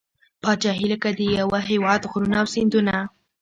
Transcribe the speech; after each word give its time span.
پاچهي 0.41 0.85
لکه 0.93 1.09
د 1.17 1.19
یوه 1.39 1.59
هیواد 1.69 2.01
غرونه 2.11 2.35
او 2.41 2.47
سیندونه 2.53 2.91
ده. 3.01 3.03